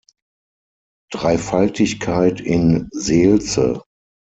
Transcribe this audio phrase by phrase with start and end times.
[1.13, 3.83] Dreifaltigkeit" in Seelze.